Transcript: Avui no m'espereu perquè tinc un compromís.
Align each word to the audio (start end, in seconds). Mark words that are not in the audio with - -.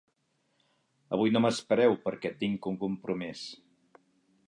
Avui 1.17 1.35
no 1.35 1.43
m'espereu 1.45 1.95
perquè 2.07 2.35
tinc 2.43 2.69
un 2.75 2.83
compromís. 2.89 3.49